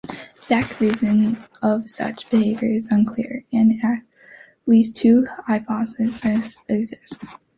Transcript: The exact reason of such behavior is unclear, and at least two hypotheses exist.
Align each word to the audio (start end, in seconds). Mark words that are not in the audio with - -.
The 0.03 0.17
exact 0.35 0.79
reason 0.81 1.45
of 1.61 1.87
such 1.87 2.27
behavior 2.31 2.69
is 2.69 2.87
unclear, 2.89 3.43
and 3.53 3.79
at 3.85 4.01
least 4.65 4.95
two 4.95 5.27
hypotheses 5.45 6.57
exist. 6.67 7.21